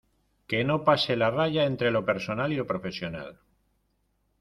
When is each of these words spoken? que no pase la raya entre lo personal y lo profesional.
que 0.49 0.61
no 0.69 0.77
pase 0.87 1.13
la 1.15 1.29
raya 1.29 1.67
entre 1.67 1.91
lo 1.91 2.03
personal 2.07 2.51
y 2.51 2.55
lo 2.55 2.65
profesional. 2.65 3.39